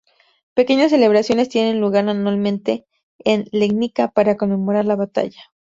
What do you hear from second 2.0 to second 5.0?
anualmente en Legnica para conmemorar la